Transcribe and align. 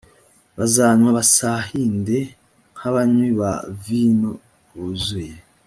bazanywa 0.57 1.09
basahinde 1.17 2.17
nk 2.75 2.81
abanywi 2.89 3.29
ba 3.39 3.51
vino 3.83 4.31
buzure 4.73 5.39